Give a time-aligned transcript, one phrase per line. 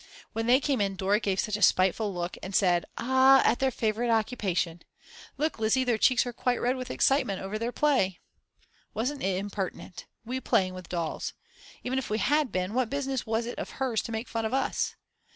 [0.33, 3.69] When they came in Dora gave such a spiteful look and said: Ah, at their
[3.69, 4.81] favourite occupation:
[5.37, 8.17] look, Lizzi, their cheeks are quite red with excitement over their play.
[8.95, 10.07] Wasn't it impertinent.
[10.25, 11.33] We playing with dolls!
[11.83, 14.55] Even if we had been, what business was it of hers to make fun of
[14.55, 14.95] us?